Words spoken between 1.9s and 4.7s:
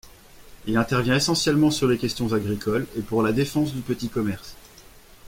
questions agricoles et pour la défense du petit commerce.